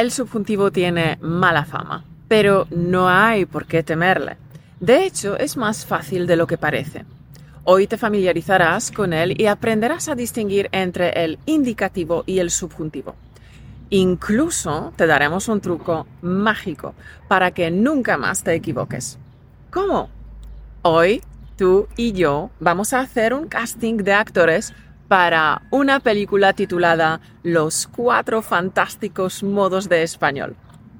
El 0.00 0.12
subjuntivo 0.12 0.70
tiene 0.70 1.18
mala 1.20 1.66
fama, 1.66 2.06
pero 2.26 2.66
no 2.70 3.10
hay 3.10 3.44
por 3.44 3.66
qué 3.66 3.82
temerle. 3.82 4.38
De 4.80 5.04
hecho, 5.04 5.36
es 5.36 5.58
más 5.58 5.84
fácil 5.84 6.26
de 6.26 6.36
lo 6.36 6.46
que 6.46 6.56
parece. 6.56 7.04
Hoy 7.64 7.86
te 7.86 7.98
familiarizarás 7.98 8.92
con 8.92 9.12
él 9.12 9.38
y 9.38 9.44
aprenderás 9.44 10.08
a 10.08 10.14
distinguir 10.14 10.70
entre 10.72 11.22
el 11.22 11.38
indicativo 11.44 12.24
y 12.24 12.38
el 12.38 12.50
subjuntivo. 12.50 13.14
Incluso 13.90 14.94
te 14.96 15.06
daremos 15.06 15.48
un 15.48 15.60
truco 15.60 16.06
mágico 16.22 16.94
para 17.28 17.50
que 17.50 17.70
nunca 17.70 18.16
más 18.16 18.42
te 18.42 18.54
equivoques. 18.54 19.18
¿Cómo? 19.70 20.08
Hoy 20.80 21.20
tú 21.58 21.88
y 21.98 22.12
yo 22.12 22.48
vamos 22.58 22.94
a 22.94 23.00
hacer 23.00 23.34
un 23.34 23.48
casting 23.48 23.98
de 23.98 24.14
actores 24.14 24.72
para 25.10 25.62
una 25.72 25.98
película 25.98 26.52
titulada 26.52 27.20
Los 27.42 27.88
cuatro 27.88 28.42
fantásticos 28.42 29.42
modos 29.42 29.88
de 29.88 30.04
español. 30.04 30.54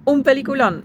Un 0.05 0.25
peliculón. 0.25 0.83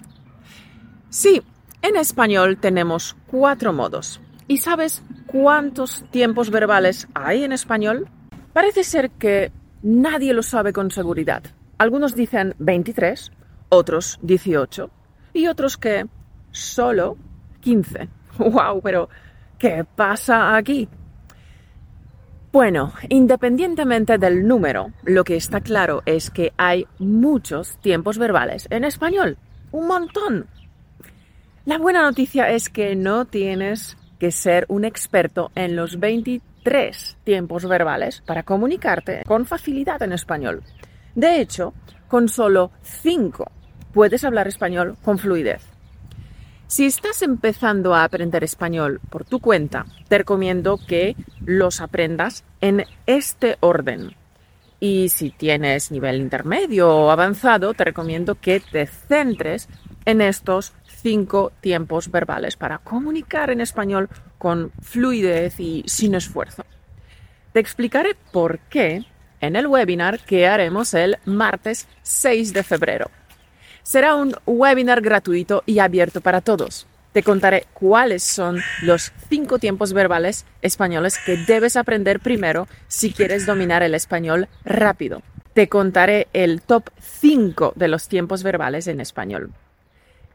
Sí, 1.09 1.41
en 1.81 1.95
español 1.95 2.57
tenemos 2.57 3.17
cuatro 3.25 3.73
modos. 3.73 4.21
¿Y 4.47 4.57
sabes 4.57 5.01
cuántos 5.25 6.05
tiempos 6.11 6.51
verbales 6.51 7.07
hay 7.15 7.43
en 7.43 7.51
español? 7.51 8.07
Parece 8.53 8.83
ser 8.83 9.09
que 9.09 9.51
nadie 9.81 10.31
lo 10.31 10.43
sabe 10.43 10.71
con 10.71 10.91
seguridad. 10.91 11.41
Algunos 11.79 12.13
dicen 12.13 12.53
23, 12.59 13.31
otros 13.69 14.19
18 14.21 14.91
y 15.33 15.47
otros 15.47 15.77
que 15.77 16.05
solo 16.51 17.17
15. 17.61 18.07
¡Wow! 18.37 18.81
Pero, 18.83 19.09
¿qué 19.57 19.83
pasa 19.83 20.55
aquí? 20.55 20.87
Bueno, 22.55 22.93
independientemente 23.09 24.17
del 24.17 24.47
número, 24.47 24.93
lo 25.03 25.25
que 25.25 25.35
está 25.35 25.59
claro 25.59 26.03
es 26.05 26.29
que 26.29 26.53
hay 26.55 26.87
muchos 26.99 27.77
tiempos 27.79 28.17
verbales 28.17 28.65
en 28.69 28.85
español. 28.85 29.37
Un 29.73 29.87
montón. 29.87 30.47
La 31.65 31.77
buena 31.77 32.01
noticia 32.01 32.49
es 32.49 32.69
que 32.69 32.95
no 32.95 33.25
tienes 33.25 33.97
que 34.19 34.31
ser 34.31 34.63
un 34.69 34.85
experto 34.85 35.51
en 35.53 35.75
los 35.75 35.99
23 35.99 37.17
tiempos 37.25 37.67
verbales 37.67 38.21
para 38.25 38.43
comunicarte 38.43 39.23
con 39.27 39.45
facilidad 39.45 40.01
en 40.03 40.13
español. 40.13 40.63
De 41.13 41.41
hecho, 41.41 41.73
con 42.07 42.29
solo 42.29 42.71
5 42.83 43.51
puedes 43.91 44.23
hablar 44.23 44.47
español 44.47 44.95
con 45.03 45.17
fluidez. 45.17 45.74
Si 46.67 46.85
estás 46.85 47.21
empezando 47.21 47.93
a 47.93 48.03
aprender 48.03 48.43
español 48.43 48.99
por 49.09 49.23
tu 49.23 49.39
cuenta, 49.39 49.85
te 50.07 50.17
recomiendo 50.17 50.79
que 50.87 51.15
los 51.45 51.79
aprendas 51.79 52.43
en 52.59 52.85
este 53.05 53.57
orden. 53.59 54.15
Y 54.79 55.09
si 55.09 55.29
tienes 55.29 55.91
nivel 55.91 56.19
intermedio 56.19 56.89
o 56.89 57.11
avanzado, 57.11 57.75
te 57.75 57.83
recomiendo 57.83 58.35
que 58.35 58.59
te 58.59 58.87
centres 58.87 59.69
en 60.05 60.21
estos 60.21 60.73
cinco 60.87 61.51
tiempos 61.61 62.09
verbales 62.09 62.57
para 62.57 62.79
comunicar 62.79 63.51
en 63.51 63.61
español 63.61 64.09
con 64.39 64.71
fluidez 64.81 65.59
y 65.59 65.83
sin 65.85 66.15
esfuerzo. 66.15 66.65
Te 67.53 67.59
explicaré 67.59 68.15
por 68.31 68.57
qué 68.69 69.05
en 69.39 69.55
el 69.55 69.67
webinar 69.67 70.19
que 70.25 70.47
haremos 70.47 70.95
el 70.95 71.17
martes 71.25 71.87
6 72.01 72.53
de 72.53 72.63
febrero. 72.63 73.11
Será 73.85 74.15
un 74.15 74.35
webinar 74.47 74.99
gratuito 75.01 75.61
y 75.67 75.77
abierto 75.77 76.19
para 76.19 76.41
todos. 76.41 76.87
Te 77.13 77.21
contaré 77.21 77.67
cuáles 77.75 78.23
son 78.23 78.59
los 78.81 79.13
cinco 79.29 79.59
tiempos 79.59 79.93
verbales 79.93 80.47
españoles 80.63 81.19
que 81.23 81.37
debes 81.37 81.75
aprender 81.75 82.19
primero 82.19 82.67
si 82.87 83.13
quieres 83.13 83.45
dominar 83.45 83.83
el 83.83 83.93
español 83.93 84.47
rápido. 84.63 85.21
Te 85.53 85.69
contaré 85.69 86.27
el 86.33 86.63
top 86.63 86.89
5 86.99 87.73
de 87.75 87.87
los 87.87 88.07
tiempos 88.07 88.41
verbales 88.41 88.87
en 88.87 88.99
español. 88.99 89.51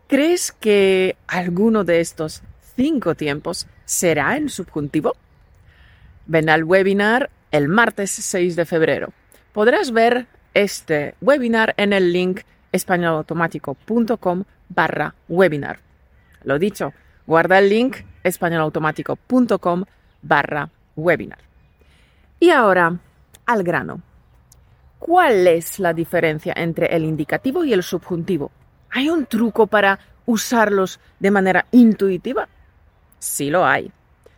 ¿Crees 0.07 0.53
que 0.53 1.17
alguno 1.27 1.83
de 1.83 1.99
estos 2.01 2.43
cinco 2.77 3.17
tiempos 3.17 3.67
será 3.85 4.37
en 4.37 4.49
subjuntivo? 4.49 5.17
Ven 6.27 6.49
al 6.51 6.63
webinar 6.63 7.31
el 7.51 7.67
martes 7.67 8.13
6 8.13 8.55
de 8.55 8.65
febrero. 8.65 9.13
Podrás 9.53 9.91
ver 9.91 10.29
este 10.55 11.17
webinar 11.21 11.75
en 11.77 11.93
el 11.93 12.13
link 12.13 12.43
españolautomático.com 12.73 14.45
barra 14.69 15.15
webinar. 15.29 15.81
Lo 16.45 16.59
dicho, 16.59 16.93
guarda 17.27 17.59
el 17.59 17.69
link 17.69 17.99
españolautomático.com 18.23 19.85
barra 20.23 20.71
webinar. 20.97 21.39
Y 22.39 22.51
ahora, 22.51 22.99
al 23.47 23.63
grano. 23.63 24.01
¿Cuál 24.99 25.47
es 25.47 25.79
la 25.79 25.93
diferencia 25.93 26.53
entre 26.57 26.95
el 26.95 27.05
indicativo 27.05 27.65
y 27.65 27.73
el 27.73 27.83
subjuntivo? 27.83 28.51
¿Hay 28.91 29.09
un 29.09 29.27
truco 29.27 29.67
para 29.67 29.99
usarlos 30.27 31.01
de 31.19 31.31
manera 31.31 31.67
intuitiva? 31.73 32.49
Sí 33.19 33.51
lo 33.51 33.65
hay. 33.65 33.91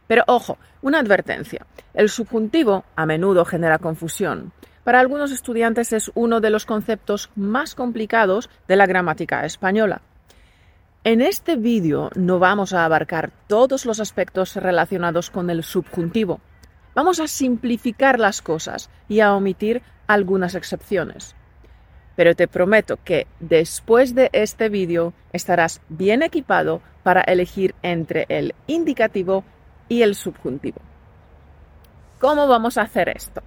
Pero 0.07 0.25
ojo, 0.27 0.59
una 0.83 0.99
advertencia. 0.99 1.67
El 1.95 2.09
subjuntivo 2.09 2.85
a 2.97 3.07
menudo 3.07 3.45
genera 3.45 3.79
confusión. 3.79 4.53
Para 4.85 5.01
algunos 5.01 5.31
estudiantes 5.31 5.93
es 5.93 6.11
uno 6.15 6.41
de 6.41 6.51
los 6.51 6.67
conceptos 6.67 7.31
más 7.37 7.75
complicados 7.75 8.51
de 8.69 8.77
la 8.77 8.87
gramática 8.87 9.45
española. 9.45 10.03
En 11.05 11.21
este 11.21 11.57
vídeo 11.57 12.11
no 12.15 12.39
vamos 12.39 12.73
a 12.73 12.85
abarcar 12.85 13.33
todos 13.49 13.87
los 13.87 14.01
aspectos 14.01 14.57
relacionados 14.57 15.31
con 15.31 15.51
el 15.51 15.63
subjuntivo. 15.63 16.41
Vamos 16.95 17.21
a 17.21 17.27
simplificar 17.27 18.19
las 18.19 18.43
cosas 18.43 18.91
y 19.09 19.21
a 19.21 19.35
omitir 19.35 19.83
algunas 20.07 20.55
excepciones 20.55 21.35
pero 22.17 22.35
te 22.35 22.49
prometo 22.49 22.99
que 23.03 23.27
después 23.41 24.15
de 24.15 24.31
este 24.33 24.69
vídeo 24.69 25.15
estarás 25.33 25.81
bien 25.89 26.23
equipado 26.23 26.83
para 27.03 27.23
elegir 27.23 27.75
entre 27.83 28.27
el 28.29 28.55
indicativo 28.67 29.45
y 29.89 30.03
el 30.03 30.15
subjuntivo. 30.15 30.81
¿Cómo 32.21 32.47
vamos 32.47 32.79
a 32.79 32.83
hacer 32.83 33.09
esto? 33.09 33.43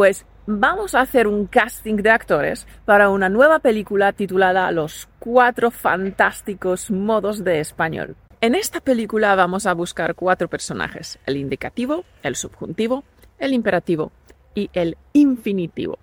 Pues 0.00 0.24
vamos 0.46 0.94
a 0.94 1.02
hacer 1.02 1.26
un 1.26 1.44
casting 1.44 1.96
de 1.96 2.08
actores 2.08 2.66
para 2.86 3.10
una 3.10 3.28
nueva 3.28 3.58
película 3.58 4.14
titulada 4.14 4.72
Los 4.72 5.10
cuatro 5.18 5.70
fantásticos 5.70 6.90
modos 6.90 7.44
de 7.44 7.60
español. 7.60 8.16
En 8.40 8.54
esta 8.54 8.80
película 8.80 9.34
vamos 9.34 9.66
a 9.66 9.74
buscar 9.74 10.14
cuatro 10.14 10.48
personajes, 10.48 11.18
el 11.26 11.36
indicativo, 11.36 12.06
el 12.22 12.34
subjuntivo, 12.34 13.04
el 13.38 13.52
imperativo 13.52 14.10
y 14.54 14.70
el 14.72 14.96
infinitivo. 15.12 15.98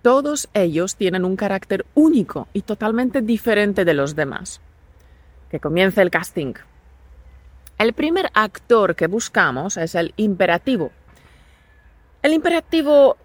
Todos 0.00 0.48
ellos 0.54 0.96
tienen 0.96 1.26
un 1.26 1.36
carácter 1.36 1.84
único 1.92 2.48
y 2.54 2.62
totalmente 2.62 3.20
diferente 3.20 3.84
de 3.84 3.92
los 3.92 4.16
demás. 4.16 4.62
Que 5.50 5.60
comience 5.60 6.00
el 6.00 6.10
casting. 6.10 6.54
El 7.76 7.92
primer 7.92 8.30
actor 8.32 8.96
que 8.96 9.06
buscamos 9.06 9.76
es 9.76 9.94
el 9.96 10.14
imperativo. 10.16 10.92
El 12.22 12.32
imperativo 12.32 13.16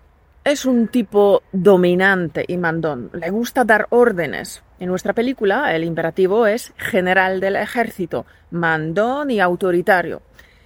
es 0.44 0.66
un 0.66 0.88
tipo 0.88 1.42
dominante 1.52 2.46
y 2.48 2.58
mandón. 2.58 3.10
Le 3.14 3.30
gusta 3.30 3.64
dar 3.64 3.88
órdenes. 3.90 4.64
En 4.80 4.90
nuestra 4.90 5.14
película, 5.14 5.76
el 5.76 5.84
imperativo 5.84 6.46
es 6.46 6.74
general 6.78 7.40
del 7.40 7.56
ejército, 7.56 8.26
mandón 8.52 9.32
y 9.32 9.40
autoritario. 9.40 10.22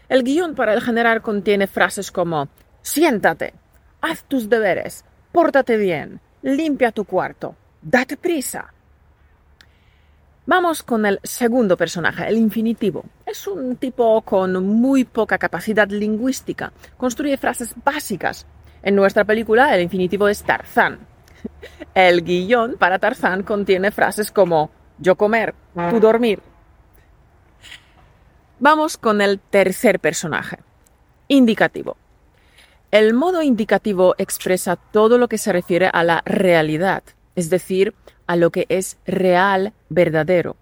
El 0.09 0.23
guion 0.23 0.55
para 0.55 0.73
el 0.73 0.81
general 0.81 1.21
contiene 1.21 1.67
frases 1.67 2.11
como 2.11 2.49
siéntate, 2.81 3.53
haz 4.01 4.23
tus 4.23 4.49
deberes, 4.49 5.03
Pórtate 5.38 5.77
bien, 5.77 6.19
limpia 6.41 6.91
tu 6.91 7.05
cuarto, 7.05 7.55
date 7.81 8.17
prisa. 8.17 8.73
Vamos 10.47 10.81
con 10.81 11.05
el 11.05 11.19
segundo 11.23 11.75
personaje, 11.75 12.25
el 12.25 12.37
infinitivo. 12.37 13.03
Es 13.25 13.47
un 13.47 13.75
tipo 13.75 14.21
con 14.21 14.65
muy 14.65 15.03
poca 15.03 15.37
capacidad 15.37 15.89
lingüística. 15.89 16.71
Construye 16.95 17.35
frases 17.35 17.75
básicas. 17.83 18.45
En 18.81 18.95
nuestra 18.95 19.25
película, 19.25 19.75
el 19.75 19.81
infinitivo 19.81 20.29
es 20.29 20.41
Tarzán. 20.43 20.99
El 21.93 22.23
guion 22.23 22.77
para 22.77 22.97
Tarzán 22.97 23.43
contiene 23.43 23.91
frases 23.91 24.31
como 24.31 24.71
yo 24.99 25.15
comer, 25.17 25.53
tú 25.89 25.99
dormir. 25.99 26.39
Vamos 28.59 28.97
con 28.97 29.21
el 29.21 29.39
tercer 29.39 30.00
personaje, 30.00 30.59
indicativo. 31.27 31.97
El 32.89 33.13
modo 33.13 33.41
indicativo 33.41 34.15
expresa 34.17 34.77
todo 34.77 35.17
lo 35.17 35.27
que 35.27 35.38
se 35.38 35.51
refiere 35.51 35.89
a 35.91 36.03
la 36.03 36.21
realidad, 36.25 37.03
es 37.35 37.50
decir, 37.50 37.93
a 38.27 38.35
lo 38.35 38.51
que 38.51 38.65
es 38.69 38.97
real, 39.06 39.74
verdadero. 39.89 40.56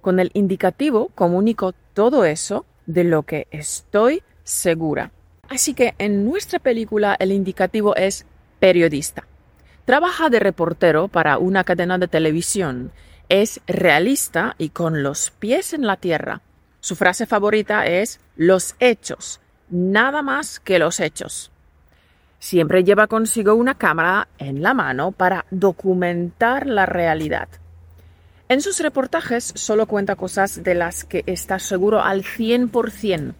Con 0.00 0.20
el 0.20 0.30
indicativo 0.32 1.10
comunico 1.14 1.74
todo 1.92 2.24
eso 2.24 2.64
de 2.86 3.04
lo 3.04 3.24
que 3.24 3.46
estoy 3.50 4.22
segura. 4.44 5.12
Así 5.48 5.74
que 5.74 5.94
en 5.98 6.24
nuestra 6.24 6.58
película 6.58 7.16
el 7.18 7.32
indicativo 7.32 7.94
es 7.96 8.24
periodista. 8.60 9.26
Trabaja 9.84 10.30
de 10.30 10.38
reportero 10.38 11.08
para 11.08 11.38
una 11.38 11.64
cadena 11.64 11.98
de 11.98 12.08
televisión. 12.08 12.92
Es 13.28 13.60
realista 13.66 14.54
y 14.58 14.70
con 14.70 15.02
los 15.02 15.30
pies 15.32 15.72
en 15.72 15.86
la 15.86 15.96
tierra. 15.96 16.40
Su 16.80 16.96
frase 16.96 17.26
favorita 17.26 17.86
es 17.86 18.20
los 18.36 18.74
hechos, 18.78 19.40
nada 19.68 20.22
más 20.22 20.60
que 20.60 20.78
los 20.78 21.00
hechos. 21.00 21.50
Siempre 22.40 22.84
lleva 22.84 23.06
consigo 23.06 23.54
una 23.54 23.74
cámara 23.74 24.28
en 24.38 24.62
la 24.62 24.72
mano 24.72 25.12
para 25.12 25.44
documentar 25.50 26.66
la 26.66 26.86
realidad. 26.86 27.48
En 28.48 28.62
sus 28.62 28.80
reportajes 28.80 29.52
solo 29.54 29.86
cuenta 29.86 30.16
cosas 30.16 30.64
de 30.64 30.74
las 30.74 31.04
que 31.04 31.22
está 31.26 31.58
seguro 31.58 32.02
al 32.02 32.24
100%. 32.24 33.34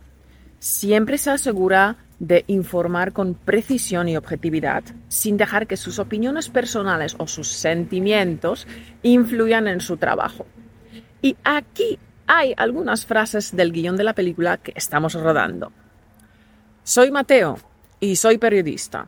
Siempre 0.59 1.17
se 1.17 1.31
asegura 1.31 1.97
de 2.19 2.45
informar 2.47 3.15
con 3.15 3.33
precisión 3.33 4.07
y 4.07 4.19
objetividad, 4.19 4.85
sin 5.09 5.39
dejar 5.39 5.67
que 5.67 5.79
sus 5.79 5.99
opiniones 5.99 6.51
personales 6.51 7.17
o 7.17 7.27
sus 7.27 7.49
sentimientos 7.49 8.67
influyan 9.03 9.67
en 9.67 9.81
su 9.81 9.97
trabajo. 9.97 10.45
Y 11.23 11.39
aquí 11.43 11.99
hay 12.27 12.53
algunas 12.59 13.07
frases 13.07 13.57
del 13.57 13.73
guion 13.73 13.97
de 13.97 14.05
la 14.05 14.15
película 14.15 14.59
que 14.59 14.75
estamos 14.77 15.15
rodando. 15.15 15.73
Soy 16.85 17.11
Mateo 17.11 17.70
y 18.01 18.17
soy 18.17 18.39
periodista. 18.39 19.07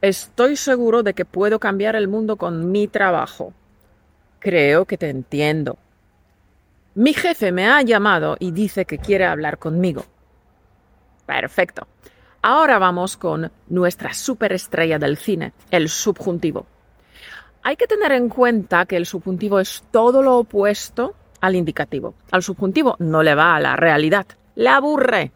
Estoy 0.00 0.56
seguro 0.56 1.02
de 1.02 1.14
que 1.14 1.24
puedo 1.24 1.58
cambiar 1.58 1.96
el 1.96 2.08
mundo 2.08 2.36
con 2.36 2.70
mi 2.70 2.86
trabajo. 2.88 3.54
Creo 4.38 4.84
que 4.84 4.98
te 4.98 5.08
entiendo. 5.08 5.78
Mi 6.94 7.14
jefe 7.14 7.50
me 7.50 7.66
ha 7.66 7.80
llamado 7.82 8.36
y 8.38 8.52
dice 8.52 8.84
que 8.84 8.98
quiere 8.98 9.24
hablar 9.24 9.58
conmigo. 9.58 10.04
Perfecto. 11.26 11.88
Ahora 12.42 12.78
vamos 12.78 13.16
con 13.16 13.50
nuestra 13.68 14.12
superestrella 14.12 14.98
del 14.98 15.16
cine, 15.16 15.54
el 15.70 15.88
subjuntivo. 15.88 16.66
Hay 17.62 17.76
que 17.76 17.86
tener 17.86 18.12
en 18.12 18.28
cuenta 18.28 18.84
que 18.84 18.98
el 18.98 19.06
subjuntivo 19.06 19.58
es 19.58 19.82
todo 19.90 20.22
lo 20.22 20.36
opuesto 20.36 21.14
al 21.40 21.56
indicativo. 21.56 22.14
Al 22.30 22.42
subjuntivo 22.42 22.96
no 22.98 23.22
le 23.22 23.34
va 23.34 23.56
a 23.56 23.60
la 23.60 23.76
realidad, 23.76 24.26
le 24.54 24.68
aburre. 24.68 25.32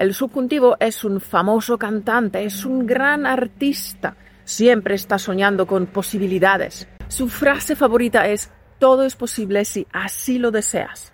El 0.00 0.14
subjuntivo 0.14 0.78
es 0.80 1.04
un 1.04 1.20
famoso 1.20 1.76
cantante, 1.76 2.42
es 2.42 2.64
un 2.64 2.86
gran 2.86 3.26
artista, 3.26 4.16
siempre 4.44 4.94
está 4.94 5.18
soñando 5.18 5.66
con 5.66 5.88
posibilidades. 5.88 6.88
Su 7.08 7.28
frase 7.28 7.76
favorita 7.76 8.26
es 8.26 8.50
todo 8.78 9.04
es 9.04 9.14
posible 9.14 9.62
si 9.66 9.86
así 9.92 10.38
lo 10.38 10.50
deseas. 10.50 11.12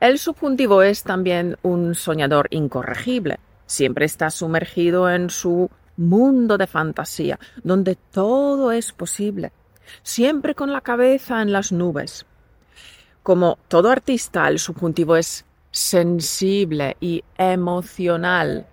El 0.00 0.18
subjuntivo 0.18 0.80
es 0.82 1.02
también 1.02 1.58
un 1.60 1.94
soñador 1.94 2.46
incorregible 2.48 3.38
Siempre 3.66 4.06
está 4.06 4.30
sumergido 4.30 5.10
en 5.10 5.28
su 5.28 5.70
mundo 5.98 6.56
de 6.56 6.66
fantasía, 6.66 7.38
donde 7.62 7.96
todo 7.96 8.72
es 8.72 8.92
posible, 8.92 9.52
siempre 10.02 10.54
con 10.54 10.72
la 10.72 10.80
cabeza 10.80 11.42
en 11.42 11.52
las 11.52 11.72
nubes. 11.72 12.24
Como 13.22 13.58
todo 13.68 13.90
artista, 13.90 14.48
el 14.48 14.58
subjuntivo 14.58 15.16
es 15.16 15.44
sensible 15.72 16.96
y 17.00 17.24
emocional. 17.36 18.66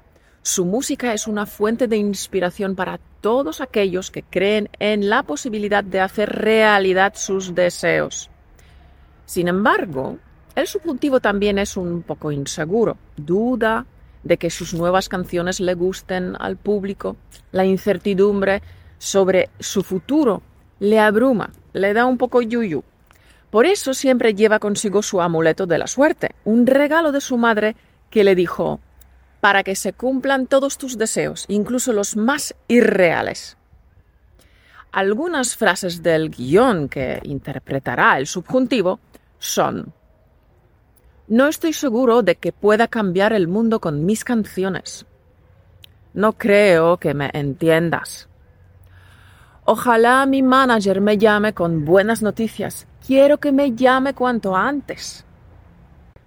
Su 0.43 0.65
música 0.65 1.13
es 1.13 1.27
una 1.27 1.45
fuente 1.45 1.87
de 1.87 1.97
inspiración 1.97 2.75
para 2.75 2.99
todos 3.21 3.61
aquellos 3.61 4.11
que 4.11 4.23
creen 4.23 4.69
en 4.79 5.09
la 5.09 5.23
posibilidad 5.23 5.83
de 5.83 6.01
hacer 6.01 6.29
realidad 6.29 7.13
sus 7.15 7.55
deseos. 7.55 8.29
Sin 9.25 9.47
embargo, 9.47 10.17
el 10.55 10.67
subjuntivo 10.67 11.19
también 11.19 11.57
es 11.57 11.77
un 11.77 12.03
poco 12.03 12.31
inseguro, 12.31 12.97
duda, 13.15 13.85
de 14.23 14.37
que 14.37 14.49
sus 14.49 14.73
nuevas 14.73 15.07
canciones 15.07 15.59
le 15.59 15.73
gusten 15.75 16.35
al 16.39 16.57
público, 16.57 17.15
la 17.51 17.65
incertidumbre 17.65 18.61
sobre 18.97 19.49
su 19.59 19.81
futuro 19.81 20.41
le 20.79 20.99
abruma, 20.99 21.51
le 21.73 21.93
da 21.93 22.05
un 22.05 22.17
poco 22.17 22.41
yuyu. 22.41 22.83
Por 23.51 23.65
eso 23.65 23.93
siempre 23.93 24.35
lleva 24.35 24.59
consigo 24.59 25.01
su 25.01 25.21
amuleto 25.21 25.65
de 25.65 25.77
la 25.77 25.87
suerte, 25.87 26.35
un 26.45 26.67
regalo 26.67 27.11
de 27.11 27.21
su 27.21 27.37
madre 27.37 27.75
que 28.09 28.23
le 28.23 28.35
dijo, 28.35 28.79
para 29.41 29.63
que 29.63 29.75
se 29.75 29.93
cumplan 29.93 30.47
todos 30.47 30.77
tus 30.77 30.97
deseos, 30.97 31.45
incluso 31.47 31.93
los 31.93 32.15
más 32.15 32.55
irreales. 32.67 33.57
Algunas 34.91 35.55
frases 35.55 36.03
del 36.03 36.29
guion 36.29 36.89
que 36.89 37.19
interpretará 37.23 38.17
el 38.17 38.27
subjuntivo 38.27 38.99
son 39.37 39.93
no 41.29 41.47
estoy 41.47 41.73
seguro 41.73 42.23
de 42.23 42.37
que 42.37 42.51
pueda 42.51 42.87
cambiar 42.87 43.33
el 43.33 43.47
mundo 43.47 43.79
con 43.79 44.03
mis 44.03 44.23
canciones. 44.23 45.05
No 46.15 46.33
creo 46.33 46.97
que 46.97 47.13
me 47.13 47.29
entiendas. 47.33 48.28
Ojalá 49.71 50.25
mi 50.25 50.41
manager 50.41 50.99
me 50.99 51.19
llame 51.19 51.53
con 51.53 51.85
buenas 51.85 52.23
noticias. 52.23 52.87
Quiero 53.05 53.37
que 53.37 53.51
me 53.51 53.75
llame 53.75 54.15
cuanto 54.15 54.55
antes. 54.55 55.23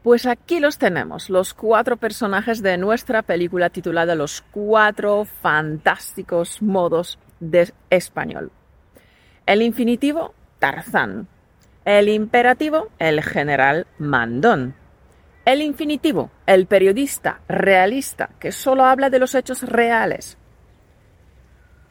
Pues 0.04 0.26
aquí 0.26 0.60
los 0.60 0.78
tenemos, 0.78 1.28
los 1.28 1.52
cuatro 1.52 1.96
personajes 1.96 2.62
de 2.62 2.78
nuestra 2.78 3.22
película 3.22 3.68
titulada 3.68 4.14
Los 4.14 4.42
cuatro 4.52 5.24
fantásticos 5.24 6.62
modos 6.62 7.18
de 7.40 7.74
español. 7.90 8.52
El 9.44 9.62
infinitivo, 9.62 10.34
Tarzán. 10.60 11.26
El 11.84 12.08
imperativo, 12.10 12.90
el 13.00 13.24
general 13.24 13.88
Mandón. 13.98 14.76
El 15.44 15.62
infinitivo, 15.62 16.30
el 16.46 16.66
periodista 16.66 17.40
realista 17.48 18.30
que 18.38 18.52
solo 18.52 18.84
habla 18.84 19.10
de 19.10 19.18
los 19.18 19.34
hechos 19.34 19.62
reales. 19.64 20.38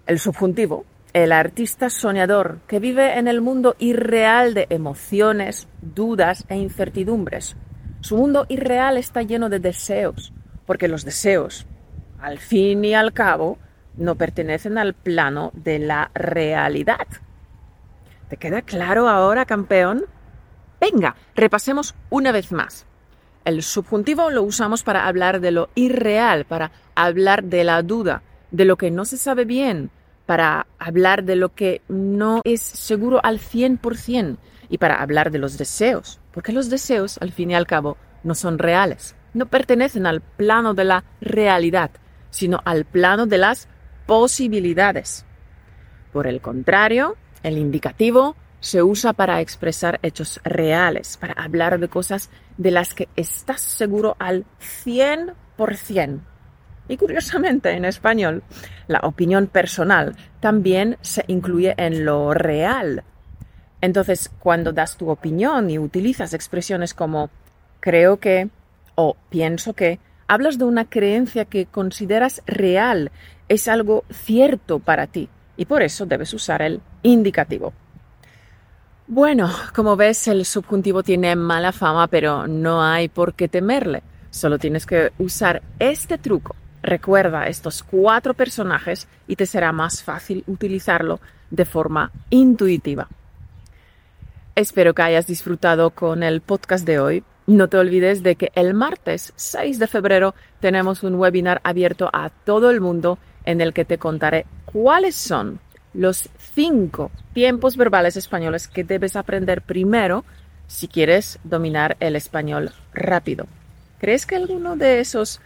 El 0.07 0.17
subjuntivo, 0.17 0.85
el 1.13 1.33
artista 1.33 1.89
soñador 1.89 2.59
que 2.67 2.79
vive 2.79 3.17
en 3.17 3.27
el 3.27 3.41
mundo 3.41 3.75
irreal 3.79 4.53
de 4.53 4.67
emociones, 4.69 5.67
dudas 5.81 6.45
e 6.47 6.55
incertidumbres. 6.55 7.57
Su 7.99 8.17
mundo 8.17 8.45
irreal 8.47 8.97
está 8.97 9.21
lleno 9.21 9.49
de 9.49 9.59
deseos, 9.59 10.33
porque 10.65 10.87
los 10.87 11.03
deseos, 11.03 11.67
al 12.19 12.39
fin 12.39 12.85
y 12.85 12.93
al 12.93 13.11
cabo, 13.11 13.57
no 13.97 14.15
pertenecen 14.15 14.77
al 14.77 14.93
plano 14.93 15.51
de 15.53 15.79
la 15.79 16.11
realidad. 16.13 17.07
¿Te 18.29 18.37
queda 18.37 18.61
claro 18.61 19.09
ahora, 19.09 19.45
campeón? 19.45 20.05
Venga, 20.79 21.15
repasemos 21.35 21.93
una 22.09 22.31
vez 22.31 22.53
más. 22.53 22.85
El 23.43 23.63
subjuntivo 23.63 24.29
lo 24.29 24.43
usamos 24.43 24.83
para 24.83 25.07
hablar 25.07 25.41
de 25.41 25.51
lo 25.51 25.69
irreal, 25.75 26.45
para 26.45 26.71
hablar 26.95 27.43
de 27.43 27.65
la 27.65 27.81
duda, 27.81 28.23
de 28.51 28.65
lo 28.65 28.77
que 28.77 28.91
no 28.91 29.03
se 29.03 29.17
sabe 29.17 29.45
bien, 29.45 29.91
para 30.25 30.67
hablar 30.79 31.23
de 31.23 31.35
lo 31.35 31.53
que 31.53 31.81
no 31.87 32.41
es 32.43 32.61
seguro 32.61 33.19
al 33.23 33.39
100% 33.39 34.37
y 34.69 34.77
para 34.77 35.01
hablar 35.01 35.31
de 35.31 35.39
los 35.39 35.57
deseos, 35.57 36.19
porque 36.31 36.53
los 36.53 36.69
deseos, 36.69 37.17
al 37.21 37.31
fin 37.31 37.51
y 37.51 37.55
al 37.55 37.67
cabo, 37.67 37.97
no 38.23 38.35
son 38.35 38.57
reales, 38.57 39.15
no 39.33 39.45
pertenecen 39.47 40.05
al 40.05 40.21
plano 40.21 40.73
de 40.73 40.85
la 40.85 41.03
realidad, 41.19 41.91
sino 42.29 42.61
al 42.65 42.85
plano 42.85 43.25
de 43.25 43.37
las 43.37 43.67
posibilidades. 44.05 45.25
Por 46.13 46.27
el 46.27 46.41
contrario, 46.41 47.15
el 47.43 47.57
indicativo 47.57 48.35
se 48.59 48.83
usa 48.83 49.13
para 49.13 49.41
expresar 49.41 49.99
hechos 50.03 50.39
reales, 50.43 51.17
para 51.17 51.33
hablar 51.33 51.79
de 51.79 51.89
cosas 51.89 52.29
de 52.57 52.71
las 52.71 52.93
que 52.93 53.09
estás 53.15 53.61
seguro 53.61 54.15
al 54.19 54.45
100%. 54.85 56.21
Y 56.91 56.97
curiosamente, 56.97 57.71
en 57.71 57.85
español, 57.85 58.43
la 58.87 58.99
opinión 59.03 59.47
personal 59.47 60.13
también 60.41 60.97
se 60.99 61.23
incluye 61.27 61.73
en 61.77 62.03
lo 62.03 62.33
real. 62.33 63.05
Entonces, 63.79 64.29
cuando 64.39 64.73
das 64.73 64.97
tu 64.97 65.09
opinión 65.09 65.69
y 65.69 65.79
utilizas 65.79 66.33
expresiones 66.33 66.93
como 66.93 67.29
creo 67.79 68.17
que 68.17 68.49
o 68.95 69.15
pienso 69.29 69.71
que, 69.71 69.99
hablas 70.27 70.57
de 70.57 70.65
una 70.65 70.89
creencia 70.89 71.45
que 71.45 71.65
consideras 71.65 72.43
real, 72.45 73.09
es 73.47 73.69
algo 73.69 74.03
cierto 74.11 74.79
para 74.79 75.07
ti, 75.07 75.29
y 75.55 75.63
por 75.63 75.83
eso 75.83 76.05
debes 76.05 76.33
usar 76.33 76.61
el 76.61 76.81
indicativo. 77.03 77.71
Bueno, 79.07 79.49
como 79.73 79.95
ves, 79.95 80.27
el 80.27 80.43
subjuntivo 80.43 81.03
tiene 81.03 81.37
mala 81.37 81.71
fama, 81.71 82.07
pero 82.07 82.47
no 82.47 82.83
hay 82.83 83.07
por 83.07 83.33
qué 83.33 83.47
temerle. 83.47 84.03
Solo 84.29 84.59
tienes 84.59 84.85
que 84.85 85.13
usar 85.19 85.61
este 85.79 86.17
truco. 86.17 86.53
Recuerda 86.83 87.47
estos 87.47 87.83
cuatro 87.83 88.33
personajes 88.33 89.07
y 89.27 89.35
te 89.35 89.45
será 89.45 89.71
más 89.71 90.03
fácil 90.03 90.43
utilizarlo 90.47 91.19
de 91.49 91.65
forma 91.65 92.11
intuitiva. 92.29 93.07
Espero 94.55 94.93
que 94.93 95.01
hayas 95.01 95.27
disfrutado 95.27 95.91
con 95.91 96.23
el 96.23 96.41
podcast 96.41 96.85
de 96.85 96.99
hoy. 96.99 97.23
No 97.47 97.67
te 97.69 97.77
olvides 97.77 98.23
de 98.23 98.35
que 98.35 98.51
el 98.55 98.73
martes 98.73 99.33
6 99.35 99.79
de 99.79 99.87
febrero 99.87 100.35
tenemos 100.59 101.03
un 101.03 101.15
webinar 101.15 101.61
abierto 101.63 102.09
a 102.11 102.29
todo 102.29 102.69
el 102.69 102.81
mundo 102.81 103.17
en 103.45 103.61
el 103.61 103.73
que 103.73 103.85
te 103.85 103.97
contaré 103.97 104.45
cuáles 104.65 105.15
son 105.15 105.59
los 105.93 106.29
cinco 106.53 107.11
tiempos 107.33 107.77
verbales 107.77 108.17
españoles 108.17 108.67
que 108.67 108.83
debes 108.83 109.15
aprender 109.15 109.61
primero 109.61 110.23
si 110.67 110.87
quieres 110.87 111.39
dominar 111.43 111.97
el 111.99 112.15
español 112.15 112.71
rápido. 112.93 113.47
¿Crees 113.99 114.25
que 114.25 114.35
alguno 114.35 114.75
de 114.75 114.99
esos 114.99 115.41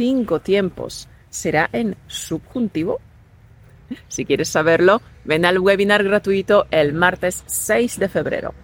cinco 0.00 0.40
tiempos 0.40 1.10
será 1.28 1.68
en 1.74 1.94
subjuntivo? 2.06 3.00
Si 4.08 4.24
quieres 4.24 4.48
saberlo, 4.48 5.02
ven 5.26 5.44
al 5.44 5.58
webinar 5.58 6.02
gratuito 6.02 6.64
el 6.70 6.94
martes 6.94 7.42
6 7.44 7.98
de 7.98 8.08
febrero. 8.08 8.54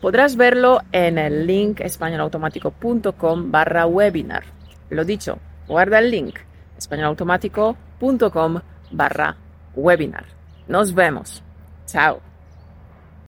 Podrás 0.00 0.36
verlo 0.36 0.82
en 0.92 1.18
el 1.18 1.44
link 1.44 1.80
españolautomático.com 1.80 3.50
barra 3.50 3.86
webinar. 3.86 4.44
Lo 4.90 5.04
dicho, 5.04 5.40
guarda 5.66 5.98
el 5.98 6.12
link 6.12 6.38
españolautomático.com 6.78 8.60
barra 8.92 9.36
webinar. 9.74 10.26
Nos 10.68 10.94
vemos. 10.94 11.42
Chao. 11.86 12.25